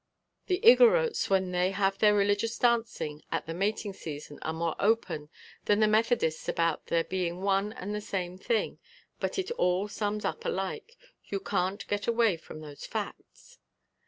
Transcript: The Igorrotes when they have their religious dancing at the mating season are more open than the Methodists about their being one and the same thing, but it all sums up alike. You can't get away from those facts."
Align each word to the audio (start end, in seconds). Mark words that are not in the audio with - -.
The 0.47 0.59
Igorrotes 0.63 1.29
when 1.29 1.51
they 1.51 1.69
have 1.69 1.99
their 1.99 2.15
religious 2.15 2.57
dancing 2.57 3.21
at 3.31 3.45
the 3.45 3.53
mating 3.53 3.93
season 3.93 4.39
are 4.41 4.51
more 4.51 4.75
open 4.79 5.29
than 5.65 5.79
the 5.79 5.87
Methodists 5.87 6.49
about 6.49 6.87
their 6.87 7.03
being 7.03 7.43
one 7.43 7.71
and 7.73 7.93
the 7.93 8.01
same 8.01 8.35
thing, 8.35 8.79
but 9.19 9.37
it 9.37 9.51
all 9.59 9.87
sums 9.87 10.25
up 10.25 10.43
alike. 10.43 10.97
You 11.25 11.39
can't 11.39 11.85
get 11.87 12.07
away 12.07 12.35
from 12.35 12.61
those 12.61 12.83
facts." 12.83 13.59